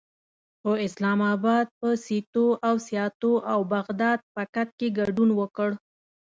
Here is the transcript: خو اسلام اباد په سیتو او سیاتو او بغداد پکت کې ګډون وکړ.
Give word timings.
خو 0.59 0.71
اسلام 0.87 1.19
اباد 1.35 1.67
په 1.79 1.89
سیتو 2.05 2.45
او 2.67 2.75
سیاتو 2.87 3.33
او 3.51 3.59
بغداد 3.73 4.19
پکت 4.35 4.67
کې 4.77 4.87
ګډون 4.99 5.29
وکړ. 5.39 5.69